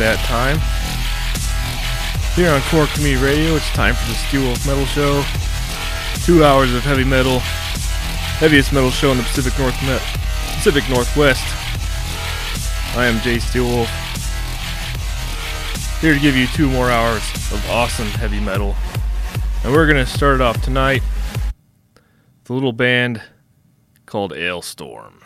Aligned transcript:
that 0.00 0.18
time. 0.24 0.56
Here 2.34 2.50
on 2.50 2.62
Core 2.72 2.86
Community 2.94 3.22
Radio, 3.22 3.54
it's 3.54 3.68
time 3.72 3.94
for 3.94 4.08
the 4.08 4.16
Steelwolf 4.16 4.66
Metal 4.66 4.86
Show. 4.86 5.22
Two 6.24 6.42
hours 6.42 6.72
of 6.72 6.82
heavy 6.82 7.04
metal, 7.04 7.40
heaviest 8.40 8.72
metal 8.72 8.90
show 8.90 9.10
in 9.10 9.18
the 9.18 9.22
Pacific 9.24 9.52
North 9.58 9.76
Pacific 10.56 10.88
Northwest. 10.88 11.44
I 12.96 13.04
am 13.04 13.20
Jay 13.20 13.36
Steelwolf, 13.36 13.90
here 16.00 16.14
to 16.14 16.20
give 16.20 16.34
you 16.34 16.46
two 16.46 16.70
more 16.70 16.90
hours 16.90 17.22
of 17.52 17.62
awesome 17.68 18.08
heavy 18.08 18.40
metal. 18.40 18.74
And 19.64 19.72
we're 19.72 19.86
gonna 19.86 20.06
start 20.06 20.36
it 20.36 20.40
off 20.40 20.62
tonight 20.62 21.02
with 22.40 22.48
a 22.48 22.54
little 22.54 22.72
band 22.72 23.20
called 24.06 24.32
Alestorm. 24.32 25.19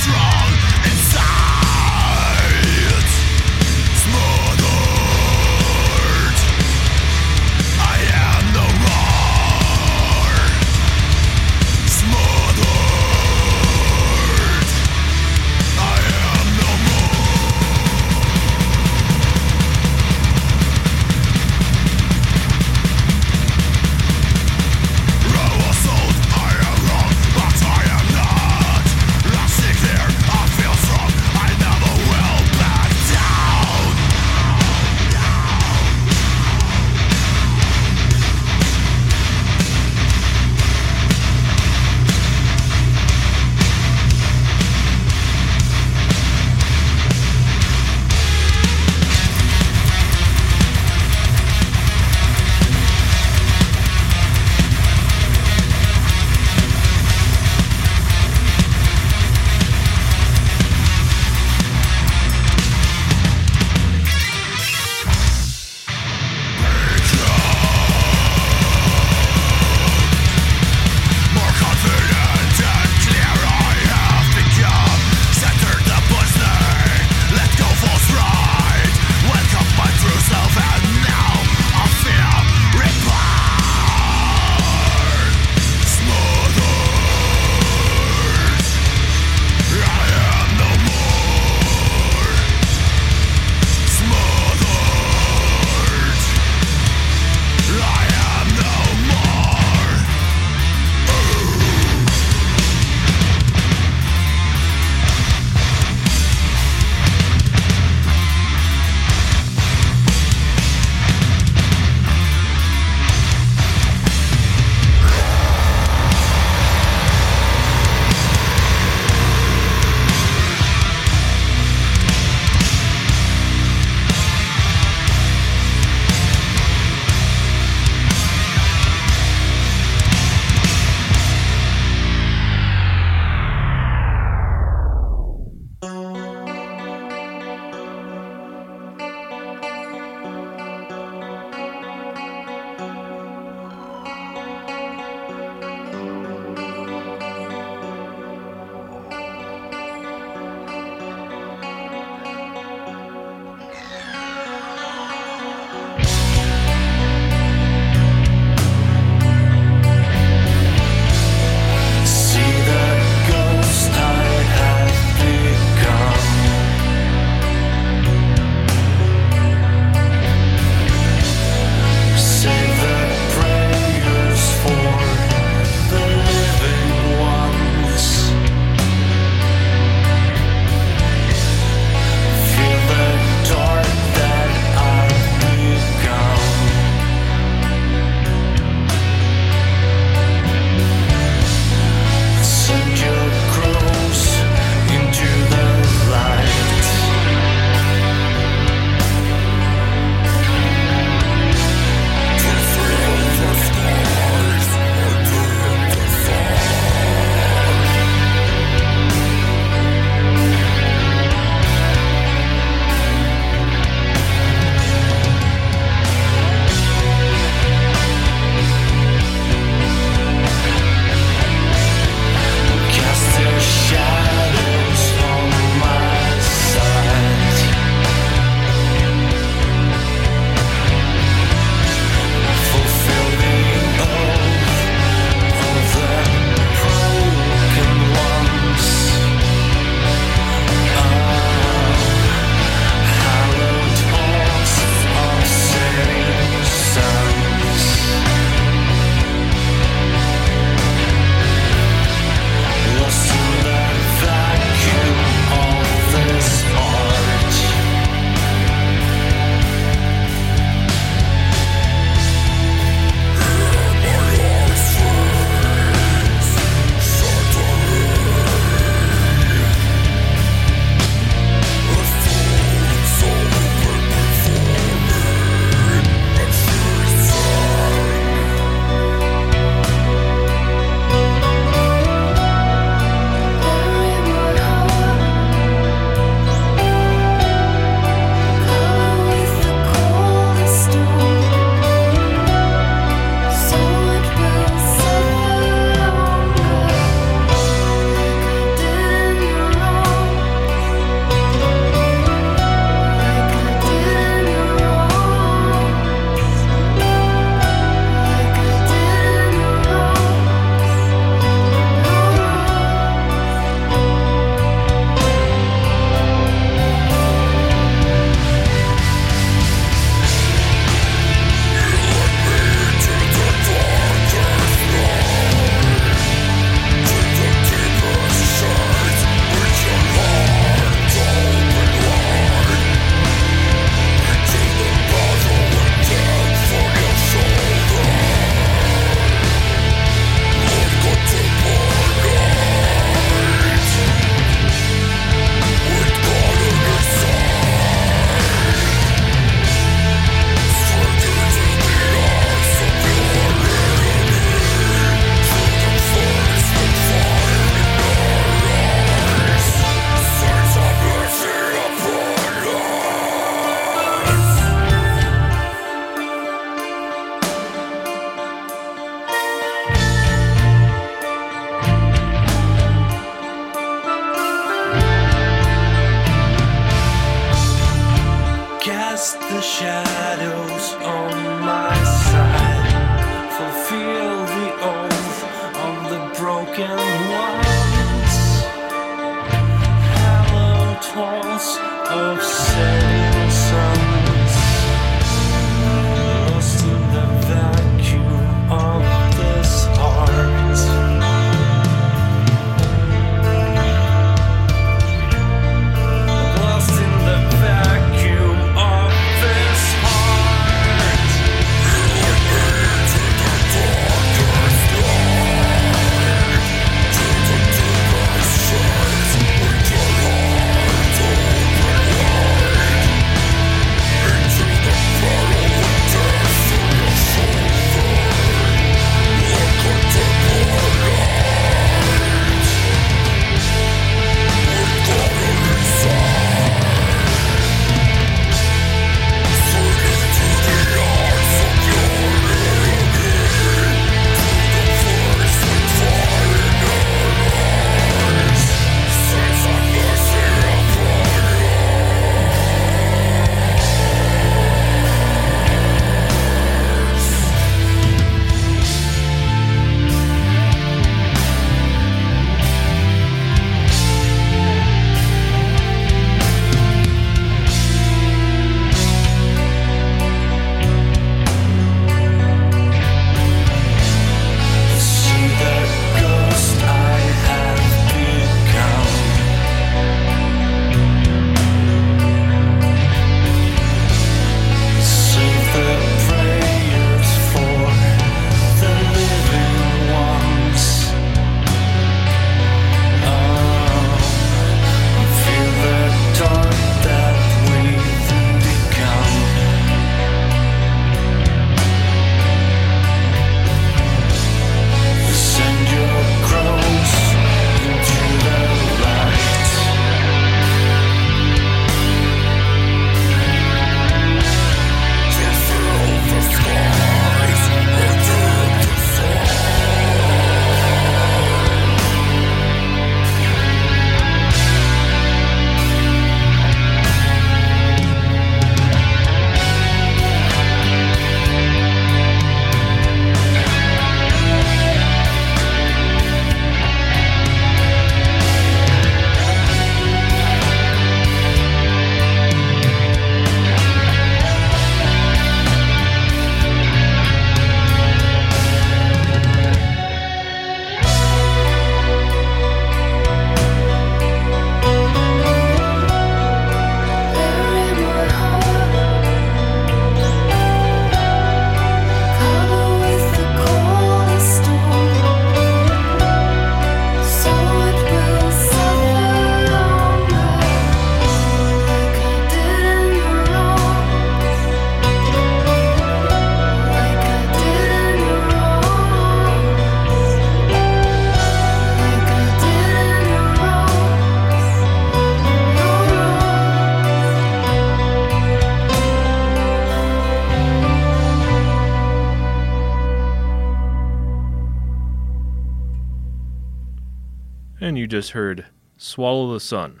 Heard 598.32 598.66
Swallow 598.96 599.52
the 599.52 599.60
Sun. 599.60 600.00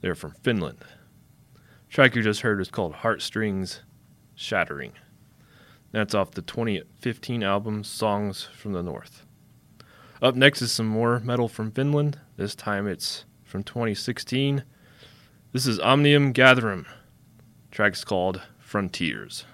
They're 0.00 0.14
from 0.14 0.32
Finland. 0.42 0.78
track 1.88 2.14
you 2.14 2.22
just 2.22 2.40
heard 2.40 2.58
was 2.58 2.70
called 2.70 2.94
Heartstrings 2.94 3.82
Shattering. 4.34 4.92
That's 5.92 6.14
off 6.14 6.30
the 6.30 6.42
2015 6.42 7.42
album 7.42 7.84
Songs 7.84 8.48
from 8.56 8.72
the 8.72 8.82
North. 8.82 9.26
Up 10.22 10.34
next 10.34 10.62
is 10.62 10.70
some 10.70 10.86
more 10.86 11.20
metal 11.20 11.48
from 11.48 11.72
Finland. 11.72 12.18
This 12.36 12.54
time 12.54 12.86
it's 12.86 13.24
from 13.42 13.62
2016. 13.64 14.64
This 15.52 15.66
is 15.66 15.80
Omnium 15.80 16.32
Gatherum. 16.32 16.86
Track's 17.70 18.04
called 18.04 18.42
Frontiers. 18.58 19.44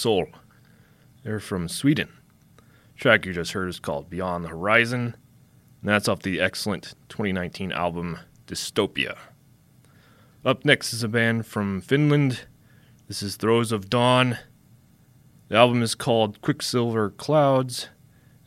Isole. 0.00 0.32
They're 1.22 1.40
from 1.40 1.68
Sweden. 1.68 2.08
The 2.56 2.98
track 2.98 3.26
you 3.26 3.34
just 3.34 3.52
heard 3.52 3.68
is 3.68 3.78
called 3.78 4.08
Beyond 4.08 4.44
the 4.44 4.48
Horizon, 4.48 5.14
and 5.80 5.88
that's 5.90 6.08
off 6.08 6.22
the 6.22 6.40
excellent 6.40 6.94
2019 7.10 7.70
album 7.72 8.18
Dystopia. 8.46 9.16
Up 10.42 10.64
next 10.64 10.94
is 10.94 11.02
a 11.02 11.08
band 11.08 11.44
from 11.46 11.82
Finland. 11.82 12.46
This 13.08 13.22
is 13.22 13.36
Throes 13.36 13.72
of 13.72 13.90
Dawn. 13.90 14.38
The 15.48 15.56
album 15.56 15.82
is 15.82 15.94
called 15.94 16.40
Quicksilver 16.40 17.10
Clouds, 17.10 17.90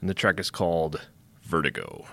and 0.01 0.09
the 0.09 0.15
track 0.15 0.39
is 0.39 0.49
called 0.49 1.07
Vertigo. 1.43 2.07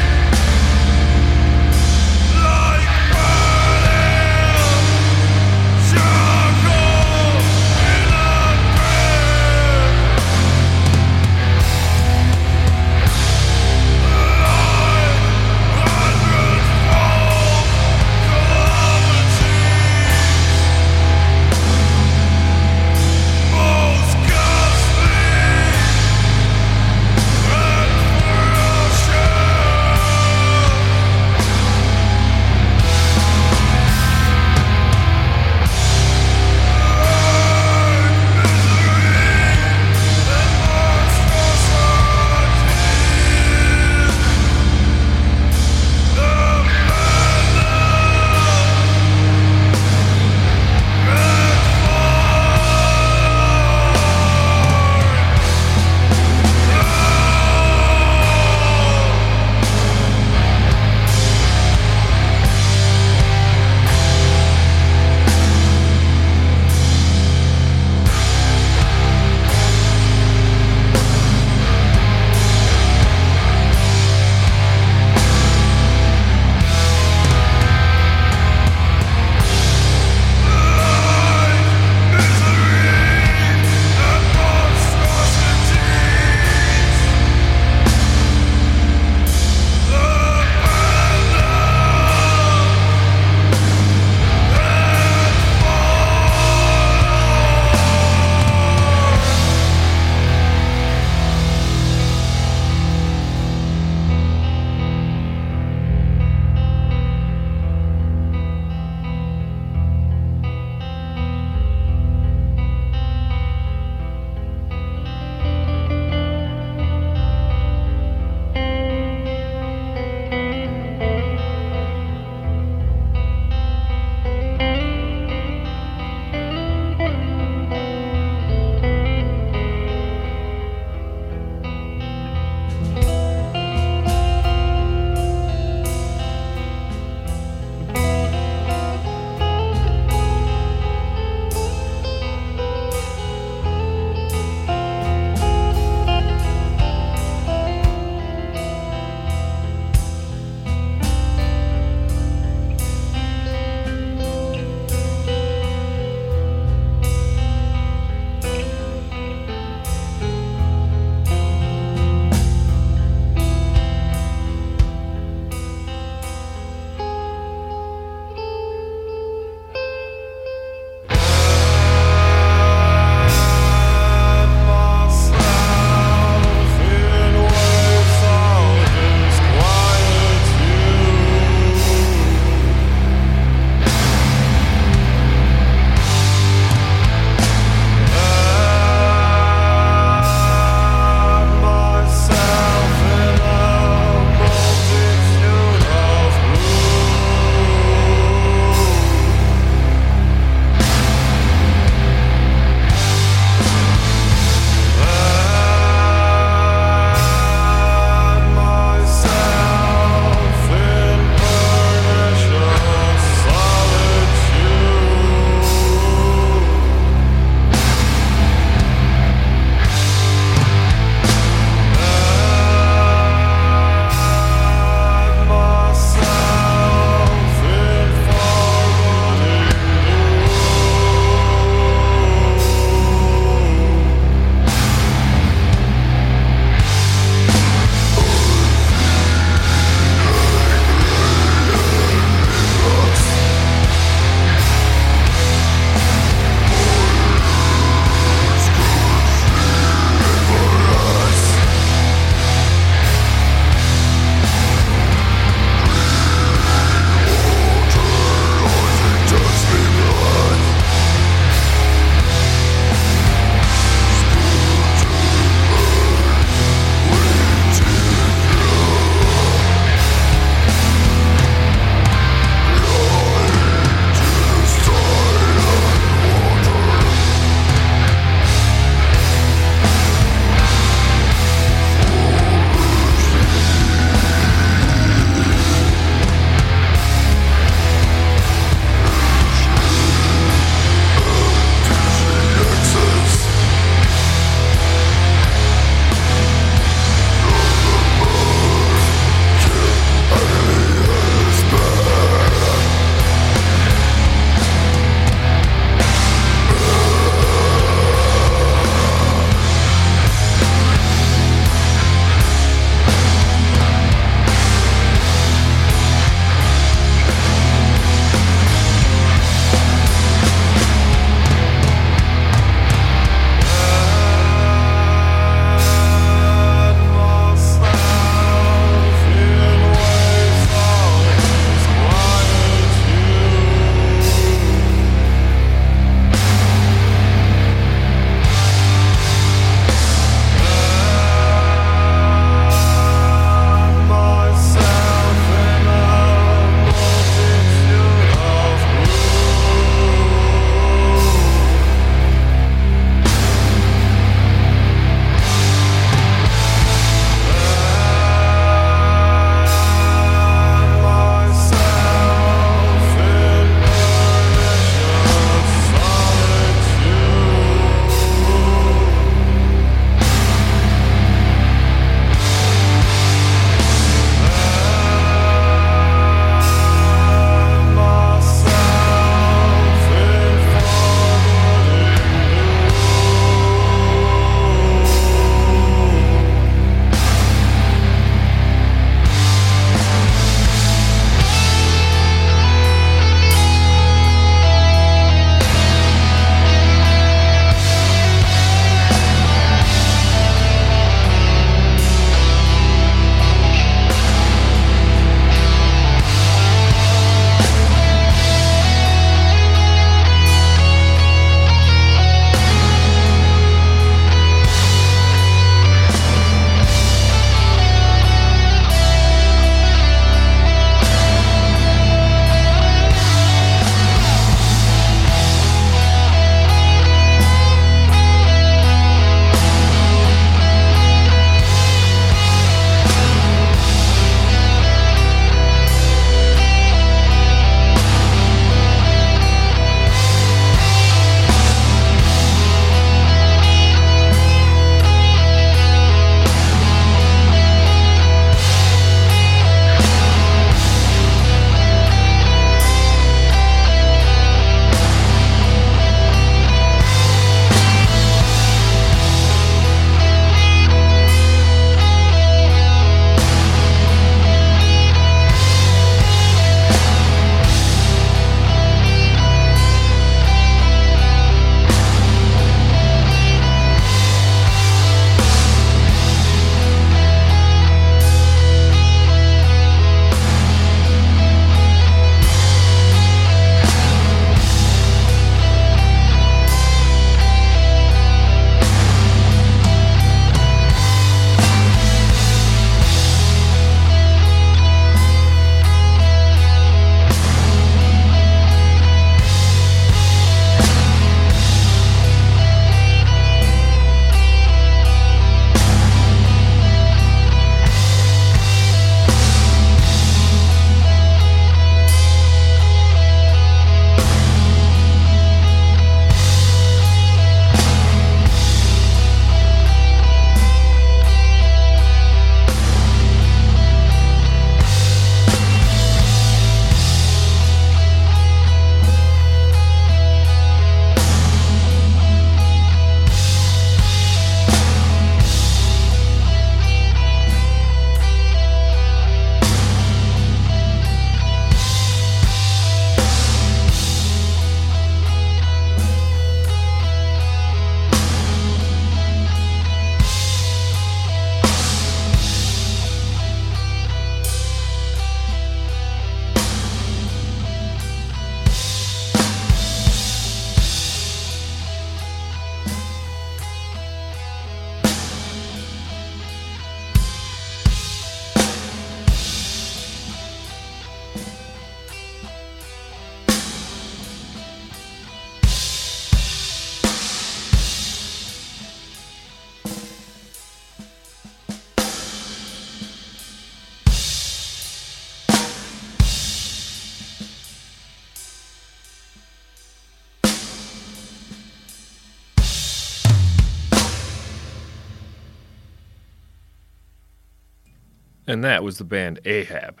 And 598.46 598.62
that 598.62 598.84
was 598.84 598.98
the 598.98 599.04
band 599.04 599.40
Ahab. 599.44 600.00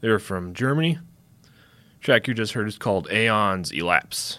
They're 0.00 0.18
from 0.18 0.54
Germany. 0.54 0.98
track 2.00 2.26
you 2.26 2.34
just 2.34 2.54
heard 2.54 2.66
is 2.66 2.78
called 2.78 3.10
Aeons 3.10 3.70
Elapse. 3.70 4.38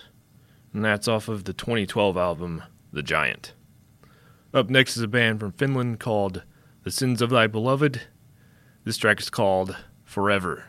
And 0.73 0.83
that's 0.83 1.07
off 1.07 1.27
of 1.27 1.43
the 1.43 1.53
2012 1.53 2.17
album 2.17 2.63
The 2.91 3.03
Giant. 3.03 3.53
Up 4.53 4.69
next 4.69 4.97
is 4.97 5.03
a 5.03 5.07
band 5.07 5.39
from 5.39 5.53
Finland 5.53 5.99
called 5.99 6.43
The 6.83 6.91
Sins 6.91 7.21
of 7.21 7.29
Thy 7.29 7.47
Beloved. 7.47 8.01
This 8.83 8.97
track 8.97 9.19
is 9.19 9.29
called 9.29 9.77
Forever. 10.03 10.65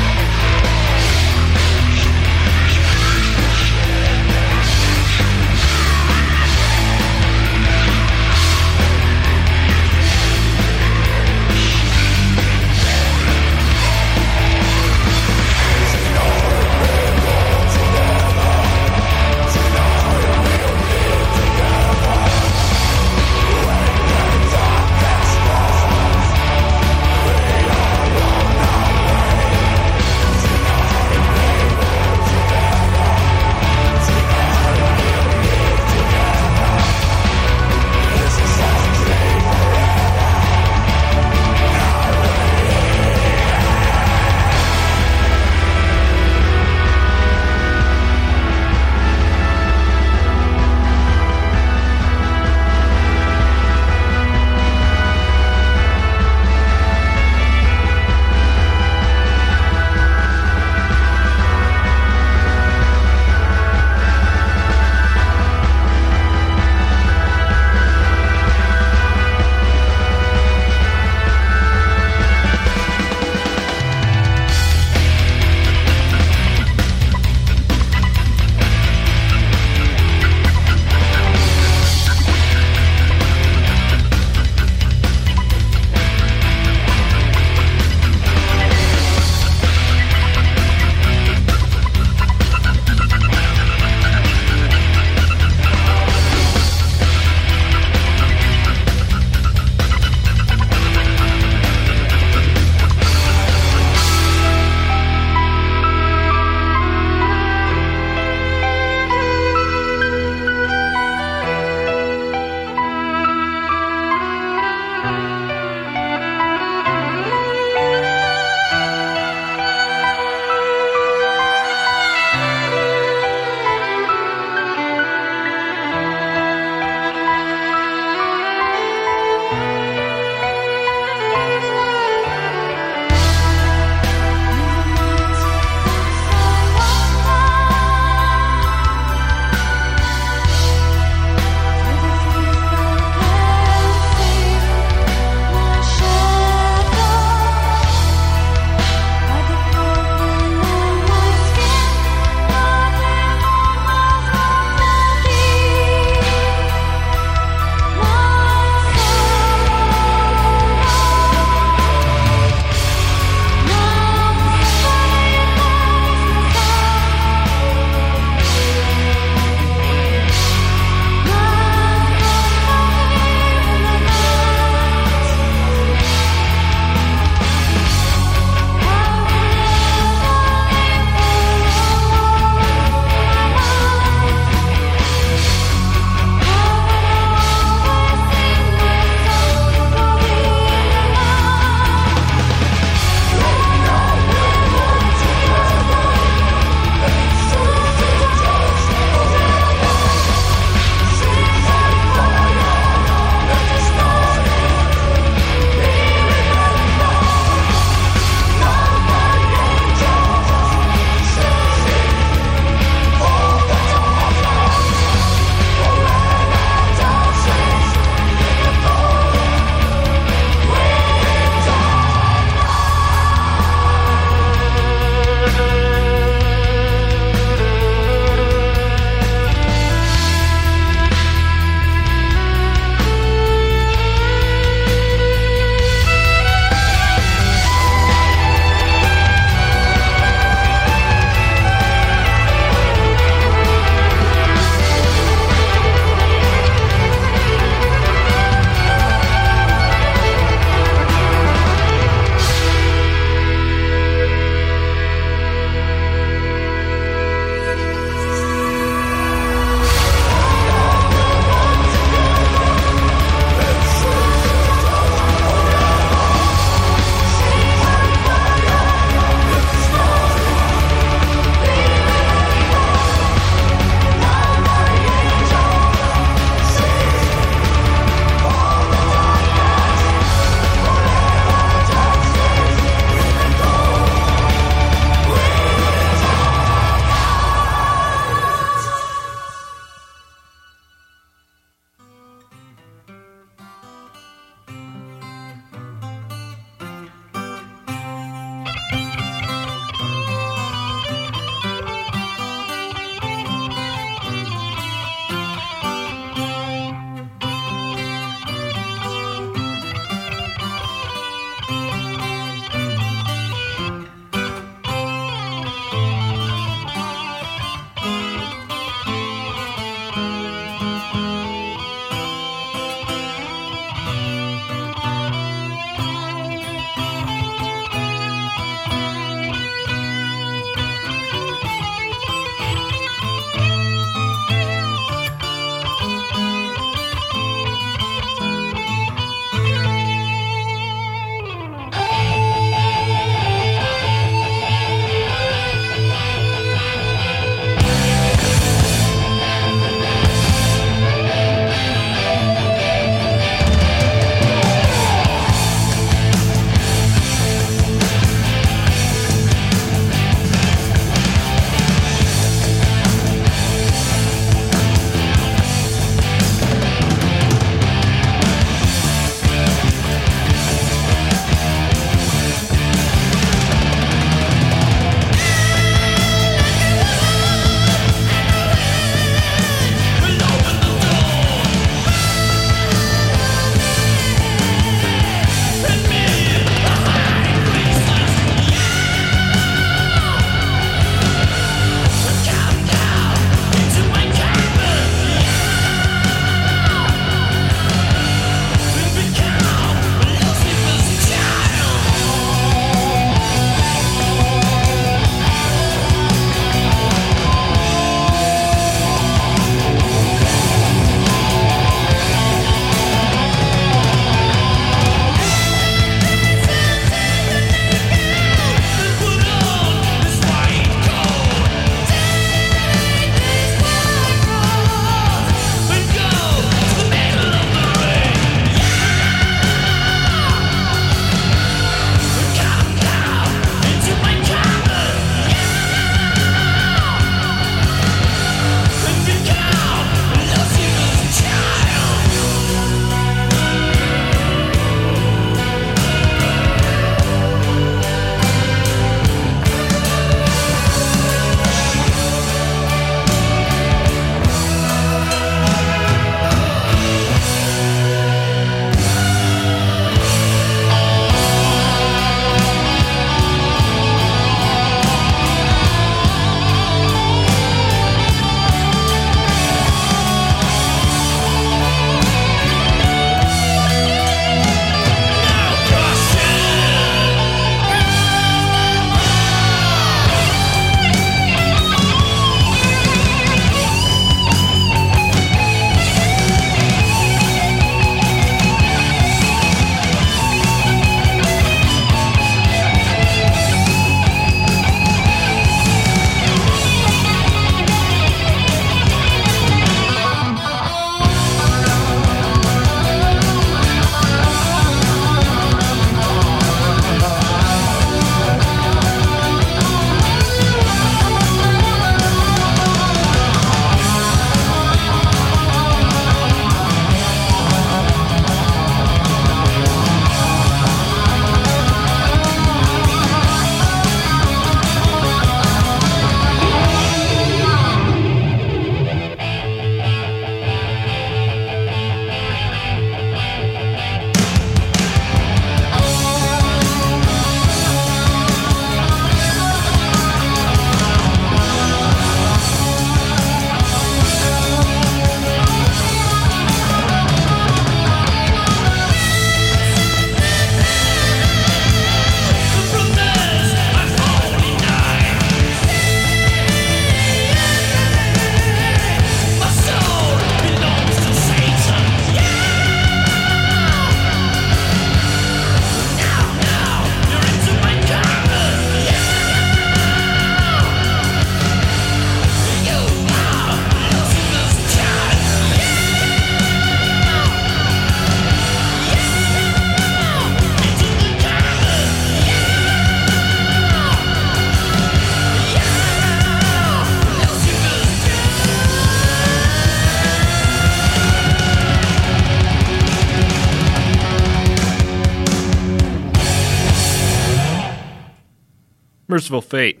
Mercyful 599.38 599.60
Fate. 599.60 600.00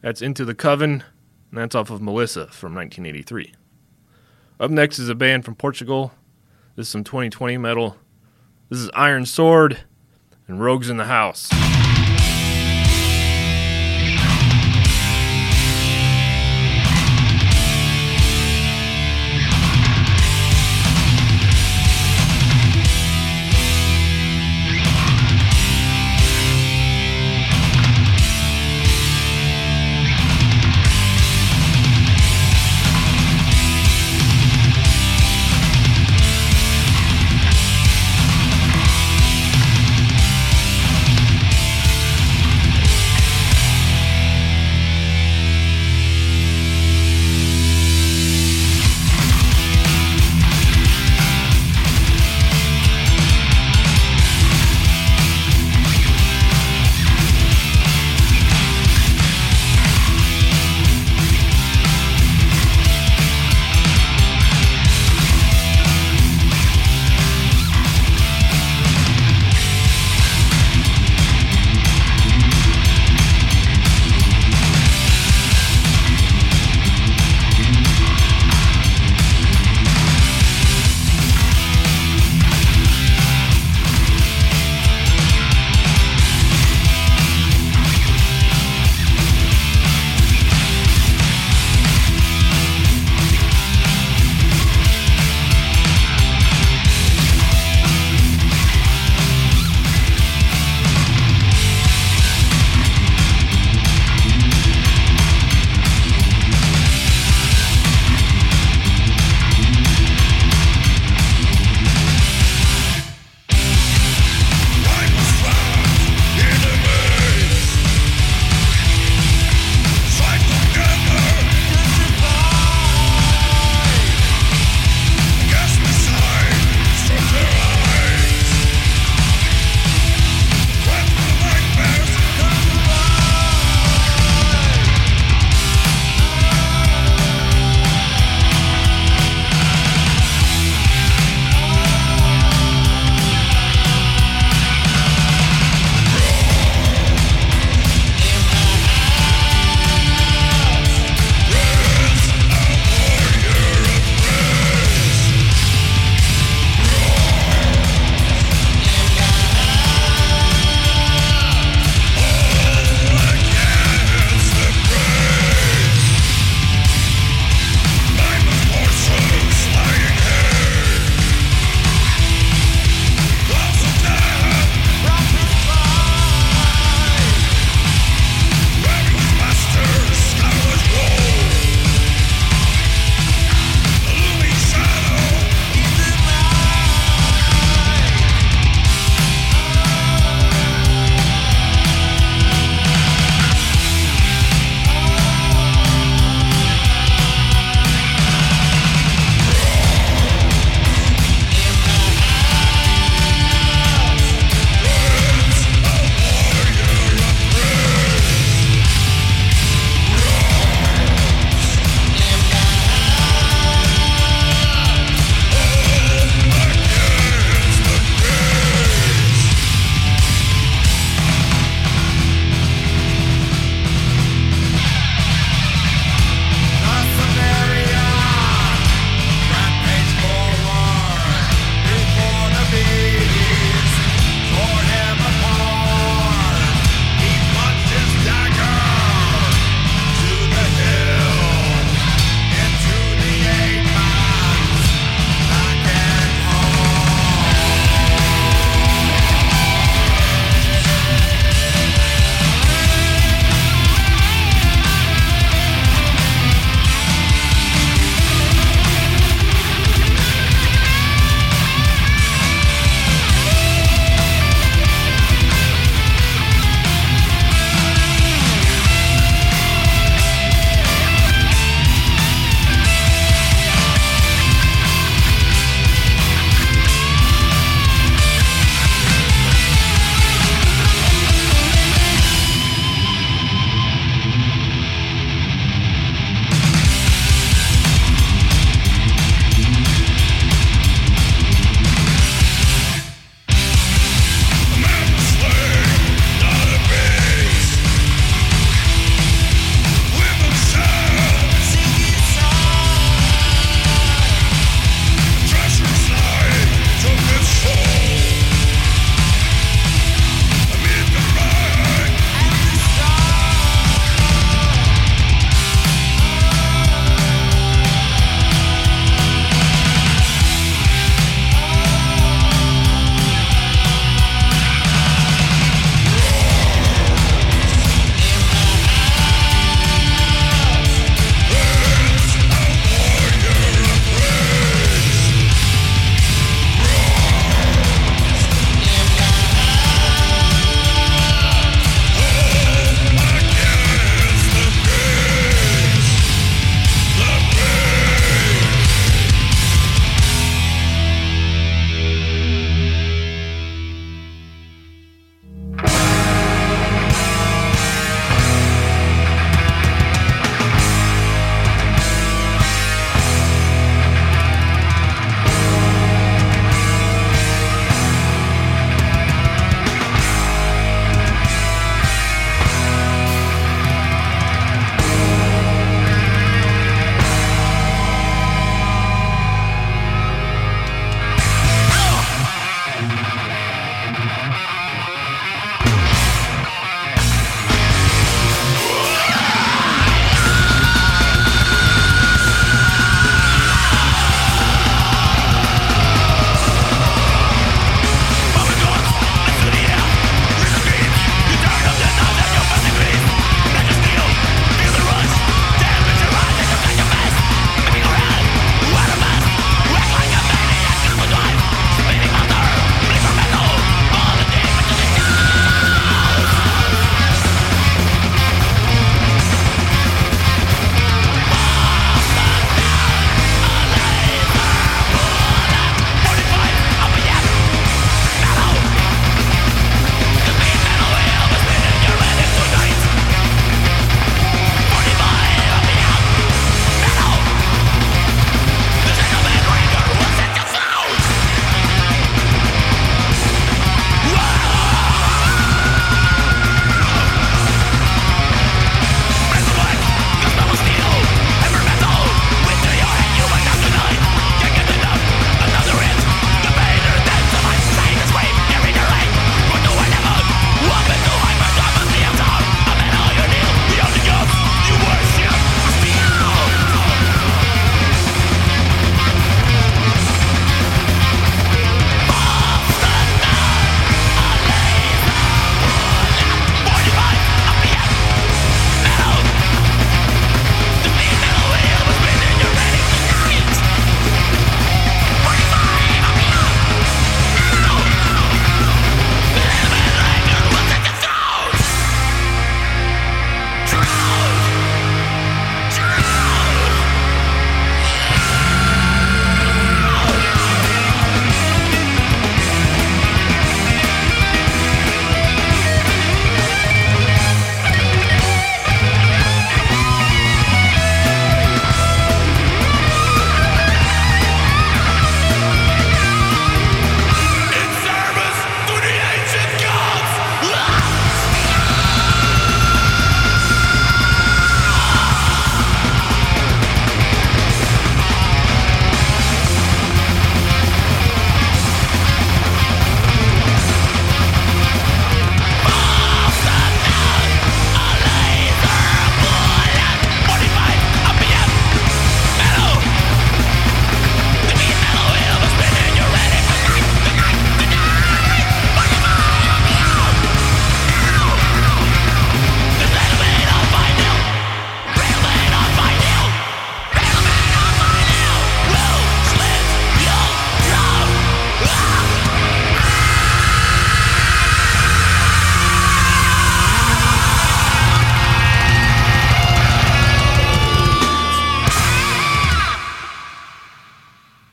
That's 0.00 0.22
Into 0.22 0.44
the 0.44 0.54
Coven, 0.54 1.02
and 1.50 1.60
that's 1.60 1.74
off 1.74 1.90
of 1.90 2.00
Melissa 2.00 2.46
from 2.52 2.72
1983. 2.72 3.52
Up 4.60 4.70
next 4.70 5.00
is 5.00 5.08
a 5.08 5.16
band 5.16 5.44
from 5.44 5.56
Portugal. 5.56 6.12
This 6.76 6.86
is 6.86 6.92
some 6.92 7.02
2020 7.02 7.58
metal. 7.58 7.96
This 8.68 8.78
is 8.78 8.90
Ironsword 8.92 9.78
and 10.46 10.60
Rogues 10.60 10.88
in 10.88 10.98
the 10.98 11.06
House. 11.06 11.50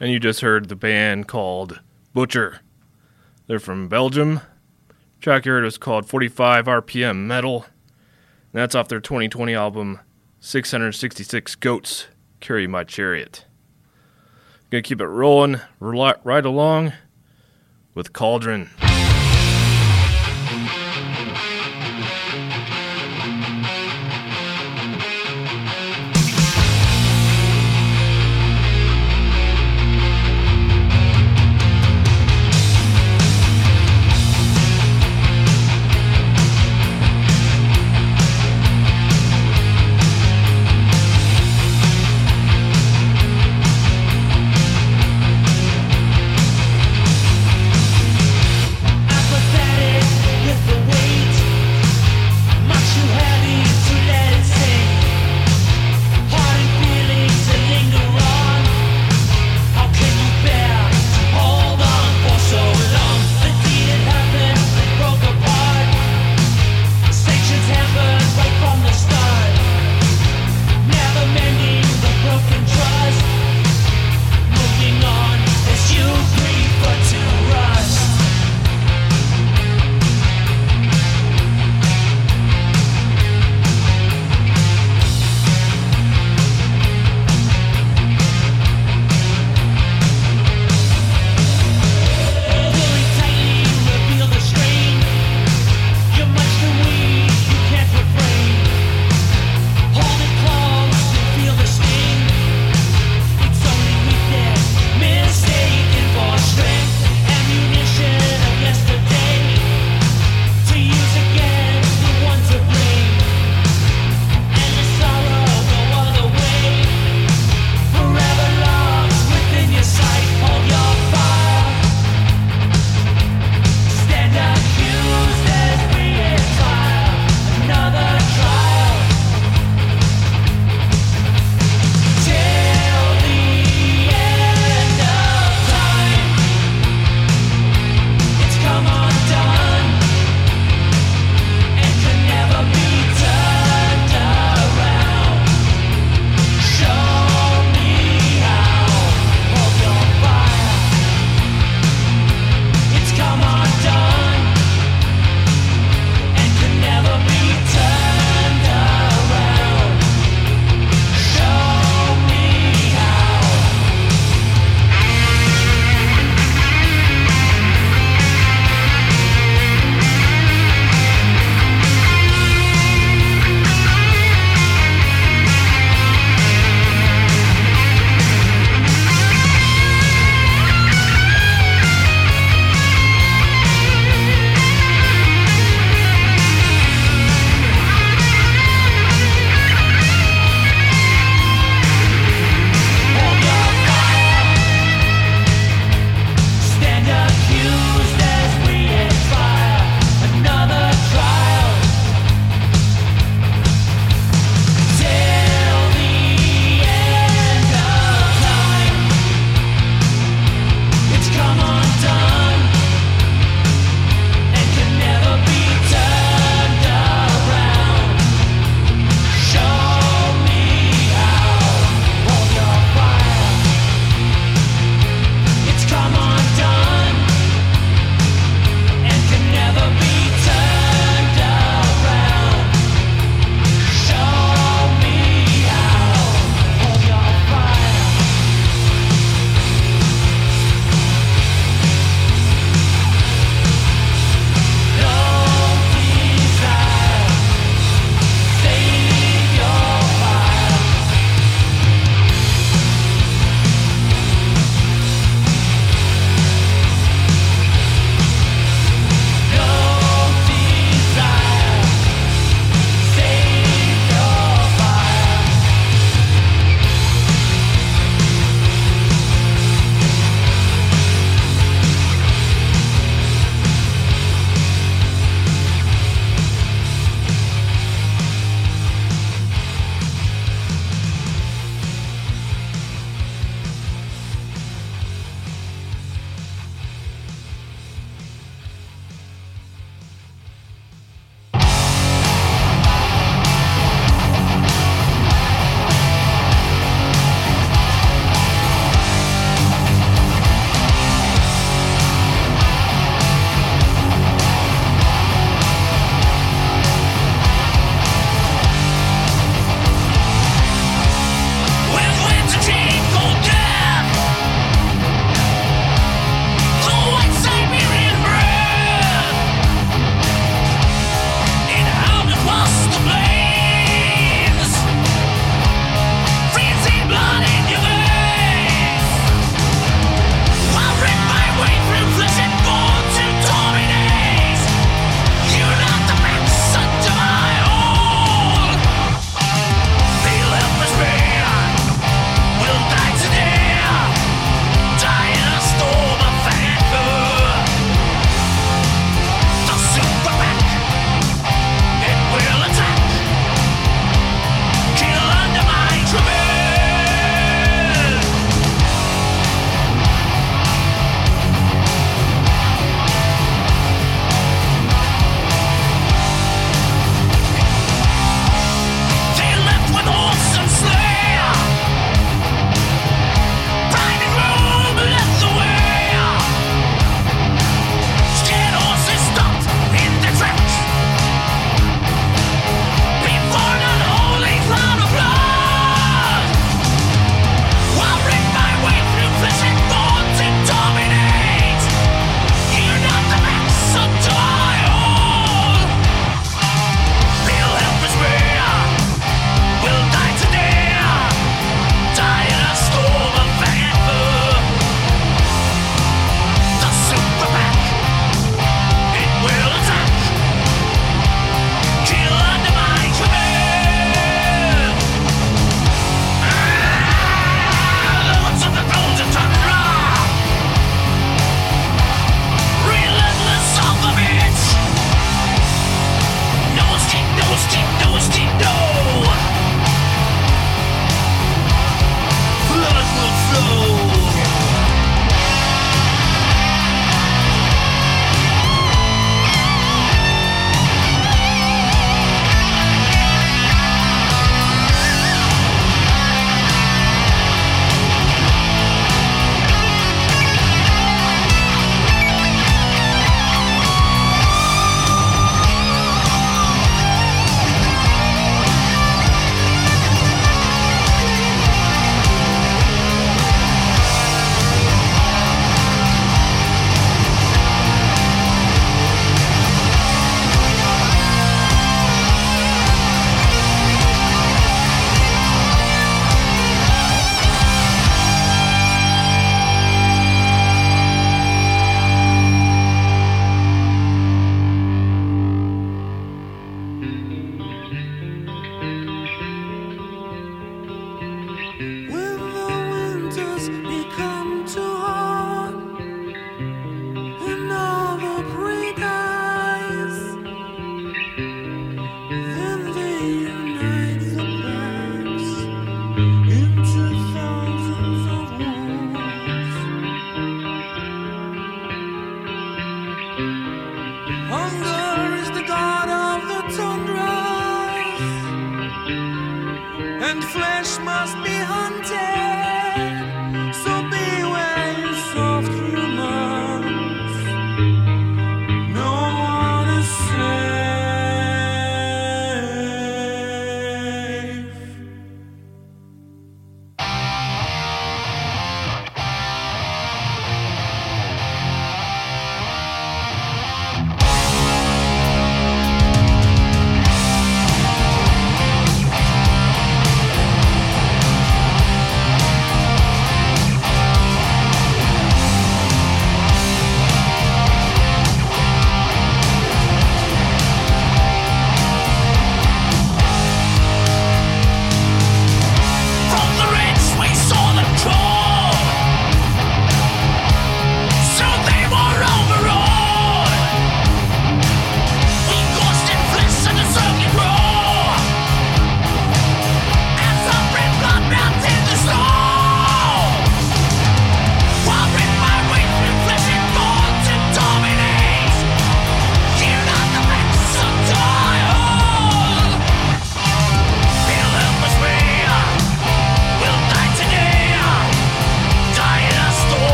And 0.00 0.10
you 0.10 0.20
just 0.20 0.40
heard 0.40 0.68
the 0.68 0.76
band 0.76 1.28
called 1.28 1.80
Butcher. 2.12 2.60
They're 3.46 3.58
from 3.58 3.88
Belgium. 3.88 4.40
track 5.20 5.46
you 5.46 5.52
heard 5.52 5.64
was 5.64 5.78
called 5.78 6.08
45 6.08 6.66
RPM 6.66 7.26
Metal. 7.26 7.66
And 8.52 8.62
that's 8.62 8.74
off 8.74 8.88
their 8.88 9.00
2020 9.00 9.54
album 9.54 10.00
666 10.40 11.54
Goats 11.56 12.06
Carry 12.40 12.66
My 12.66 12.84
Chariot. 12.84 13.44
I'm 13.46 14.66
Gonna 14.70 14.82
keep 14.82 15.00
it 15.00 15.06
rolling 15.06 15.60
right 15.80 16.44
along 16.44 16.92
with 17.94 18.12
Cauldron. 18.12 18.70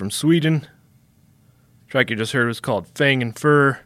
From 0.00 0.10
Sweden. 0.10 0.66
The 1.84 1.90
track 1.90 2.08
you 2.08 2.16
just 2.16 2.32
heard 2.32 2.46
was 2.46 2.58
called 2.58 2.88
Fang 2.94 3.20
and 3.20 3.38
Fur. 3.38 3.80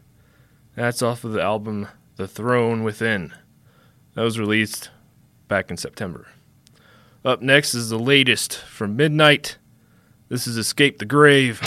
That's 0.73 1.01
off 1.01 1.25
of 1.25 1.33
the 1.33 1.41
album 1.41 1.89
The 2.15 2.25
Throne 2.25 2.85
Within. 2.85 3.33
That 4.13 4.21
was 4.21 4.39
released 4.39 4.91
back 5.49 5.69
in 5.69 5.75
September. 5.75 6.25
Up 7.25 7.41
next 7.41 7.73
is 7.73 7.89
the 7.89 7.99
latest 7.99 8.55
from 8.55 8.95
Midnight. 8.95 9.57
This 10.29 10.47
is 10.47 10.55
Escape 10.55 10.99
the 10.99 11.05
Grave. 11.05 11.59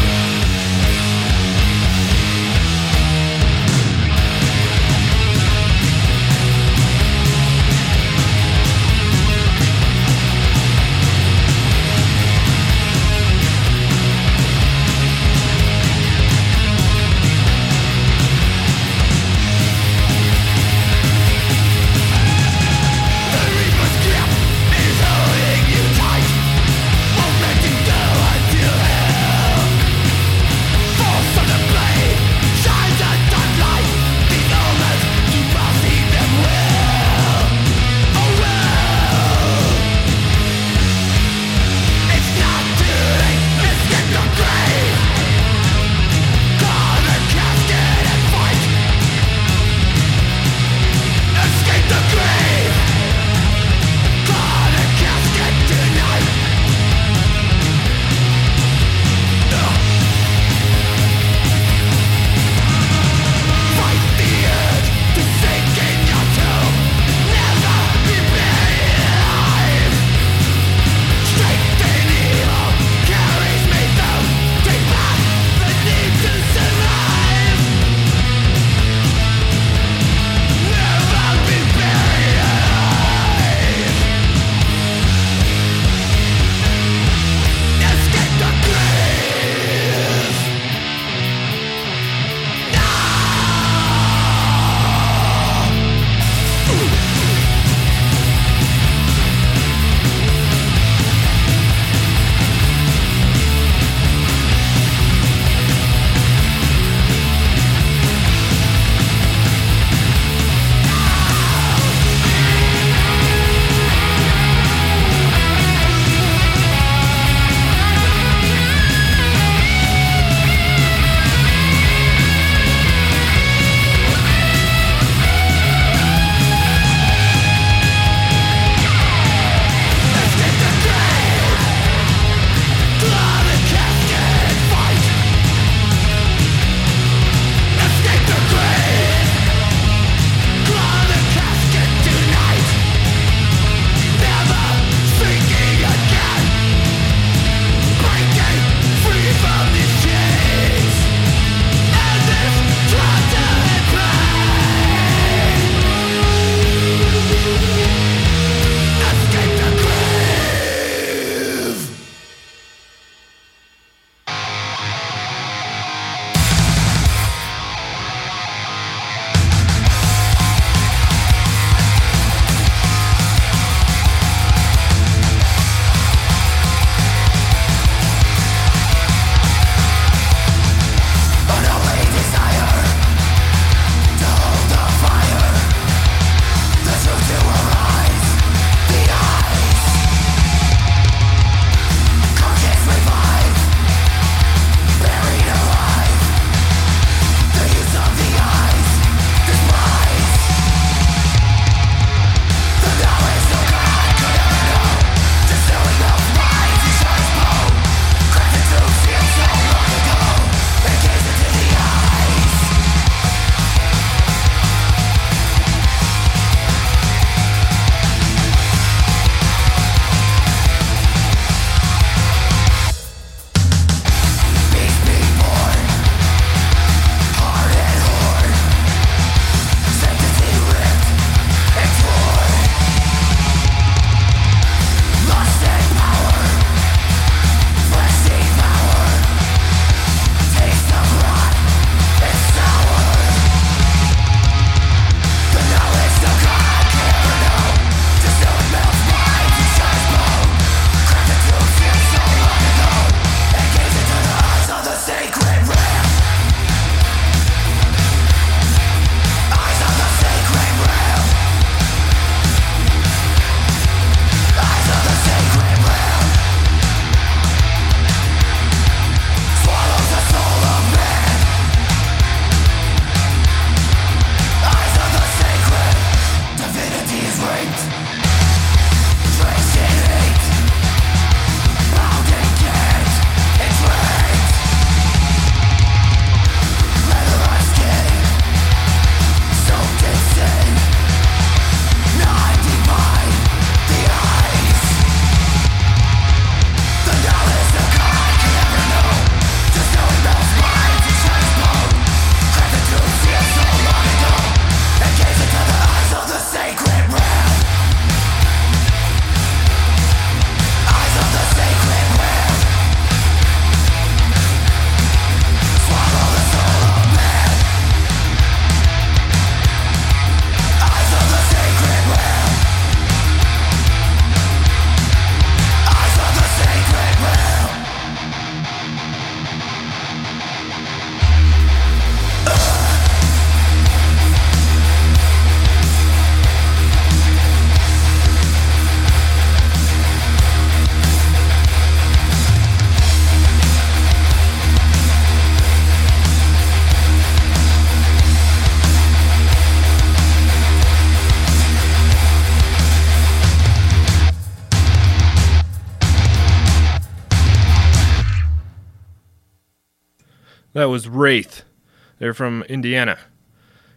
They're 362.29 362.35
from 362.35 362.63
Indiana. 362.65 363.17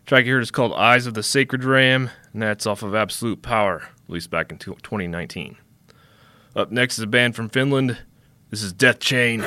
track 0.06 0.26
you 0.26 0.32
heard 0.32 0.42
is 0.42 0.52
called 0.52 0.72
Eyes 0.72 1.06
of 1.06 1.16
the 1.16 1.22
Sacred 1.22 1.66
Ram, 1.66 2.10
and 2.32 2.42
that's 2.42 2.66
off 2.66 2.82
of 2.82 2.96
Absolute 2.96 3.42
Power, 3.42 3.90
released 4.08 4.30
back 4.30 4.54
in 4.54 4.58
2019. 4.58 5.58
Up 6.56 6.72
next 6.72 6.98
is 6.98 7.04
a 7.04 7.08
band 7.08 7.36
from 7.36 7.50
Finland. 7.50 7.98
This 8.50 8.64
is 8.64 8.72
Deathchain. 8.74 9.42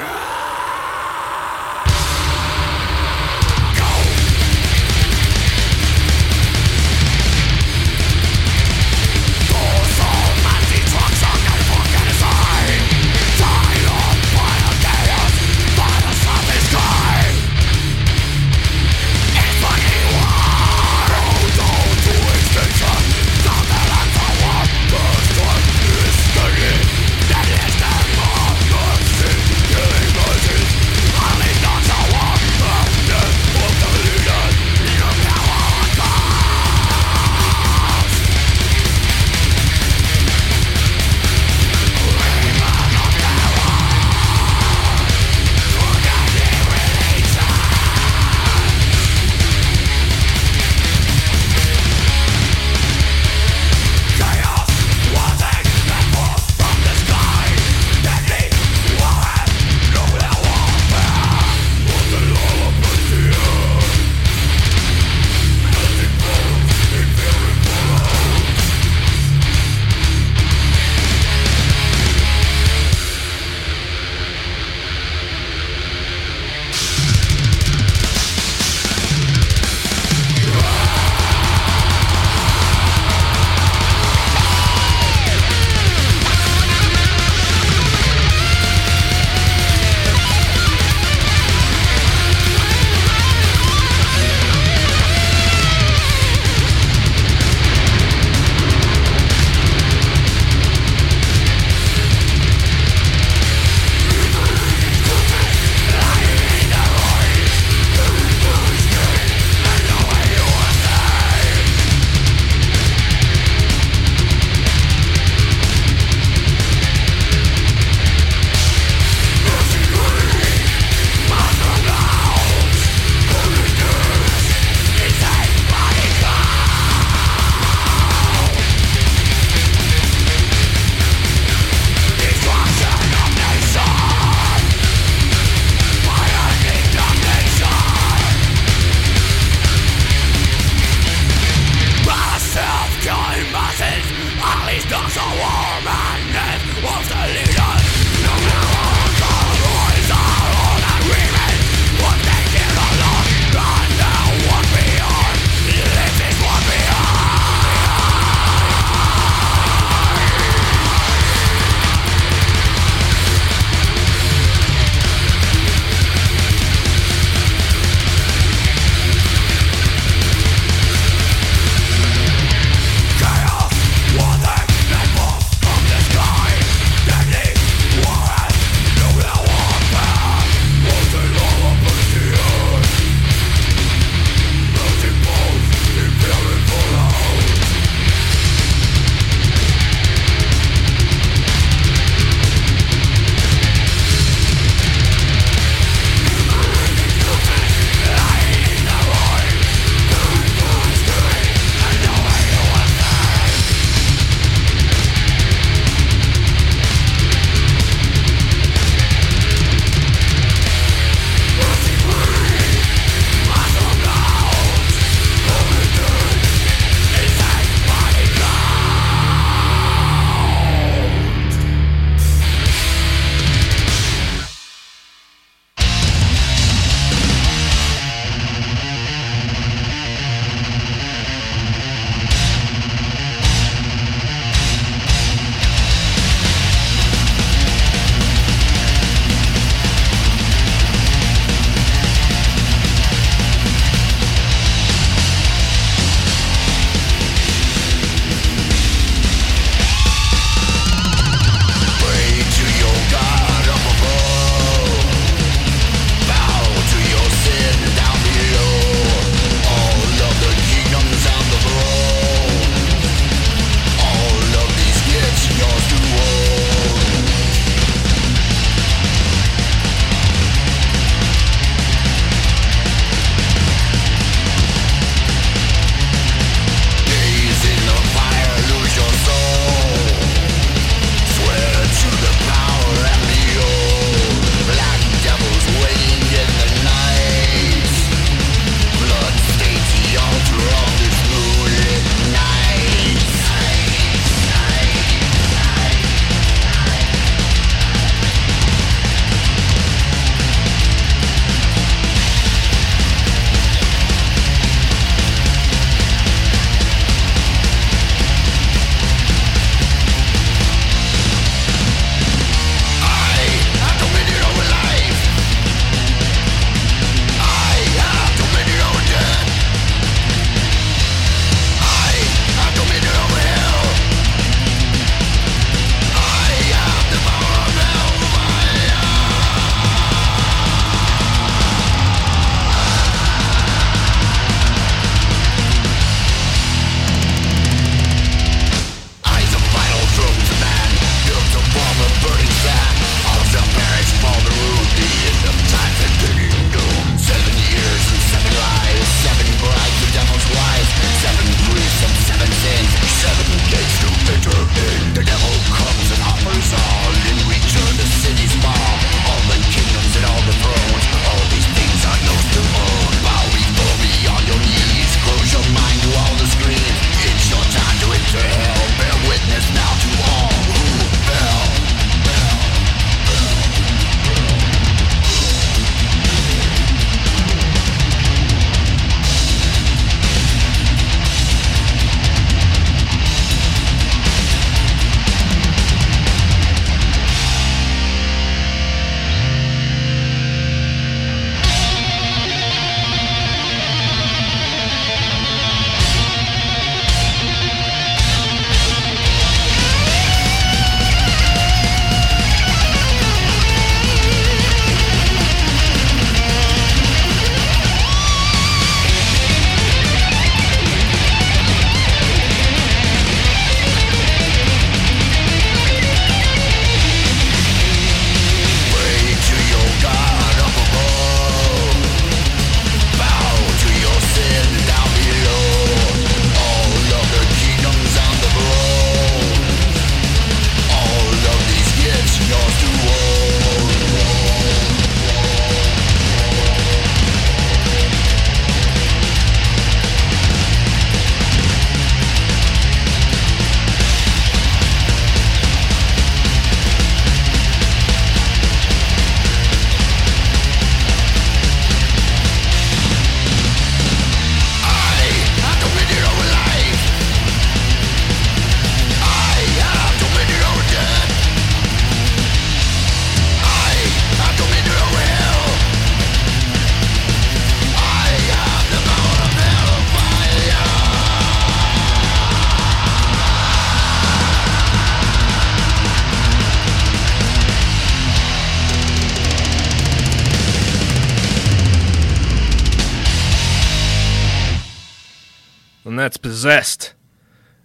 Possessed. 486.64 487.12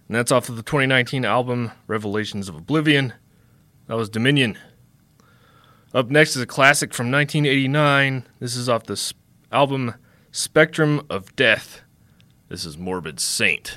And 0.08 0.16
that's 0.16 0.32
off 0.32 0.48
of 0.48 0.56
the 0.56 0.62
2019 0.62 1.26
album 1.26 1.70
Revelations 1.86 2.48
of 2.48 2.54
Oblivion. 2.56 3.12
That 3.88 3.96
was 3.98 4.08
Dominion. 4.08 4.56
Up 5.92 6.08
next 6.08 6.34
is 6.34 6.40
a 6.40 6.46
classic 6.46 6.94
from 6.94 7.10
1989. 7.10 8.26
This 8.38 8.56
is 8.56 8.70
off 8.70 8.84
the 8.84 8.96
sp- 8.96 9.20
album 9.52 9.96
Spectrum 10.32 11.04
of 11.10 11.36
Death. 11.36 11.82
This 12.48 12.64
is 12.64 12.78
Morbid 12.78 13.20
Saint. 13.20 13.76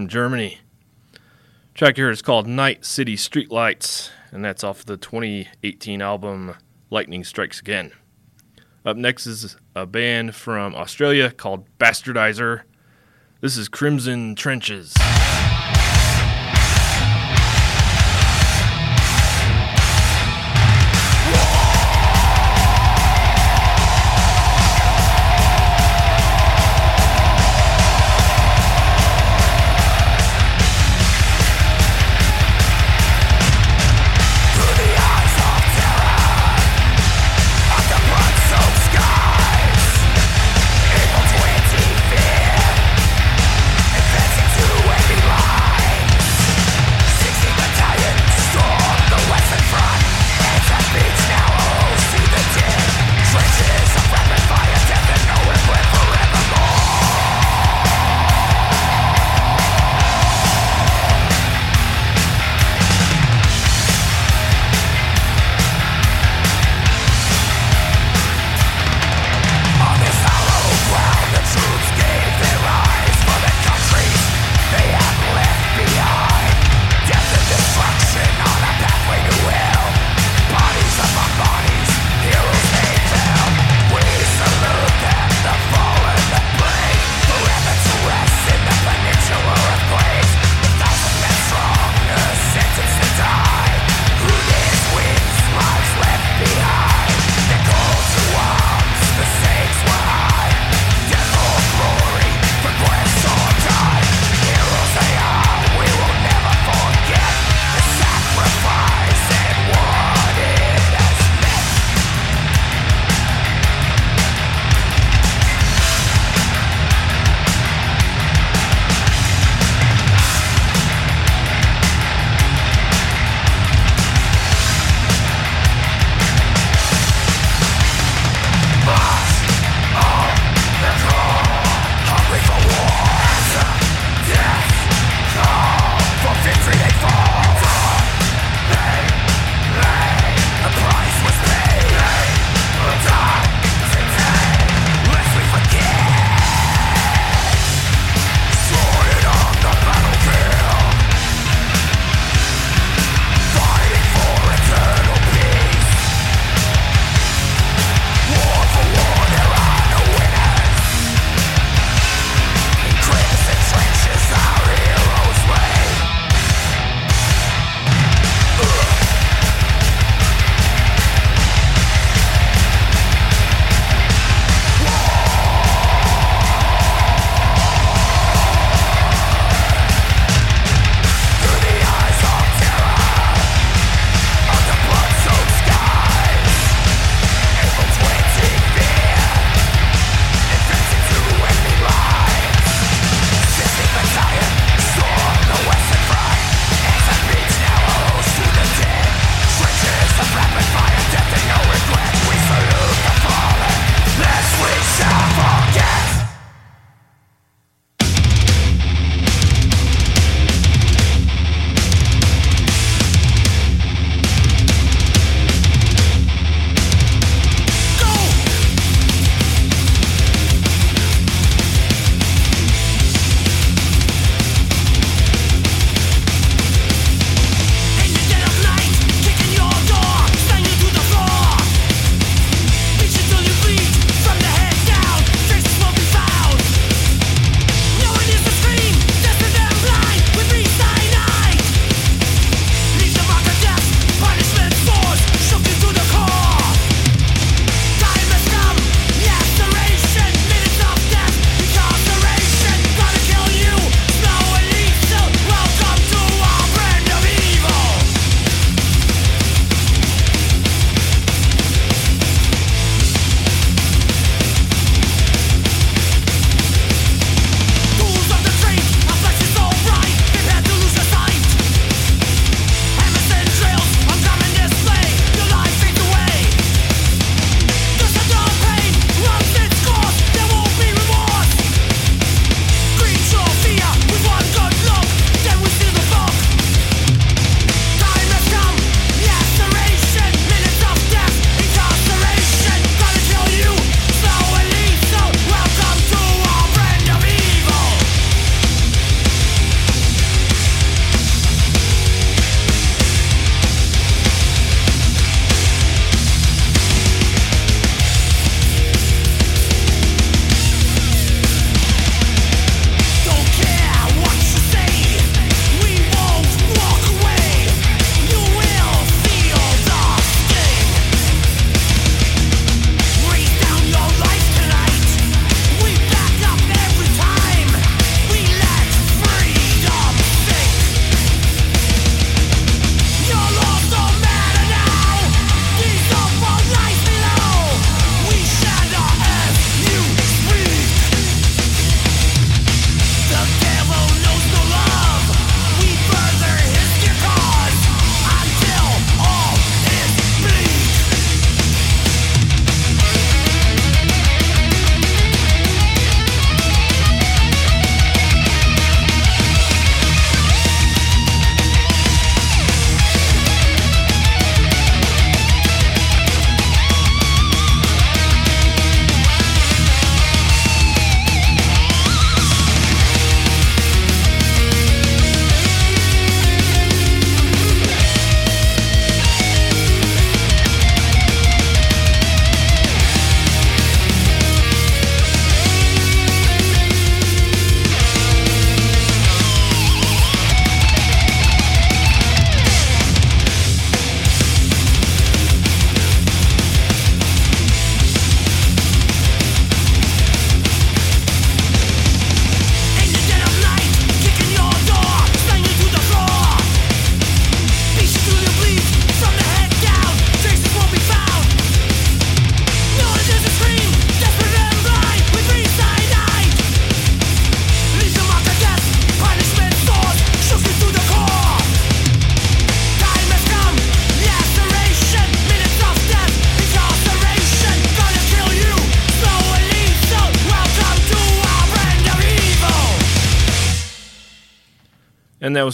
From 0.00 0.08
Germany. 0.08 0.56
Track 1.74 1.96
here 1.96 2.08
is 2.08 2.22
called 2.22 2.46
Night 2.46 2.86
City 2.86 3.16
Streetlights, 3.16 4.08
and 4.32 4.42
that's 4.42 4.64
off 4.64 4.82
the 4.82 4.96
2018 4.96 6.00
album 6.00 6.54
Lightning 6.88 7.22
Strikes 7.22 7.60
Again. 7.60 7.92
Up 8.86 8.96
next 8.96 9.26
is 9.26 9.58
a 9.76 9.84
band 9.84 10.34
from 10.34 10.74
Australia 10.74 11.30
called 11.30 11.66
Bastardizer. 11.78 12.62
This 13.42 13.58
is 13.58 13.68
Crimson 13.68 14.34
Trenches. 14.36 14.94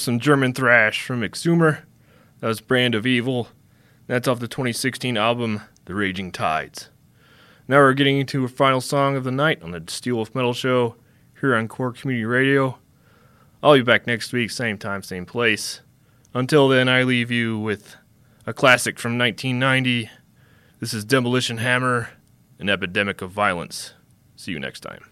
Some 0.07 0.21
German 0.21 0.53
thrash 0.53 1.03
from 1.03 1.23
Exumer. 1.23 1.81
That 2.39 2.47
was 2.47 2.61
Brand 2.61 2.95
of 2.95 3.09
Evil. 3.09 3.49
That's 4.07 4.29
off 4.29 4.39
the 4.39 4.47
2016 4.47 5.17
album 5.17 5.63
The 5.87 5.97
Raging 5.97 6.31
Tides. 6.31 6.91
Now 7.67 7.79
we're 7.79 7.93
getting 7.93 8.21
into 8.21 8.45
a 8.45 8.49
final 8.49 8.81
song 8.81 9.17
of 9.17 9.25
the 9.25 9.33
night 9.33 9.65
on 9.65 9.73
the 9.73 9.81
Steelwolf 9.81 10.33
Metal 10.33 10.53
Show 10.53 10.95
here 11.41 11.57
on 11.57 11.67
Core 11.67 11.91
Community 11.91 12.25
Radio. 12.25 12.79
I'll 13.65 13.75
be 13.75 13.83
back 13.83 14.07
next 14.07 14.33
week, 14.33 14.53
same 14.53 14.79
time, 14.79 15.03
same 15.03 15.27
place. 15.27 15.81
Until 16.33 16.69
then, 16.69 16.89
I 16.89 17.03
leave 17.03 17.33
you 17.33 17.59
with 17.59 17.97
a 18.47 18.53
classic 18.53 19.01
from 19.01 19.19
1990. 19.19 20.09
This 20.79 20.95
is 20.95 21.05
Demolition 21.05 21.57
Hammer, 21.57 22.11
An 22.61 22.71
Epidemic 22.71 23.23
of 23.23 23.33
Violence. 23.33 23.95
See 24.37 24.53
you 24.53 24.61
next 24.61 24.83
time. 24.83 25.05